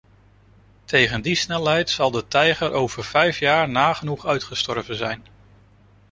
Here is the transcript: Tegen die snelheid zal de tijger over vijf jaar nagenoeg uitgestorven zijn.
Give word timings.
Tegen 0.83 1.21
die 1.21 1.35
snelheid 1.35 1.89
zal 1.89 2.11
de 2.11 2.27
tijger 2.27 2.71
over 2.71 3.03
vijf 3.03 3.39
jaar 3.39 3.69
nagenoeg 3.69 4.25
uitgestorven 4.25 4.95
zijn. 4.95 5.23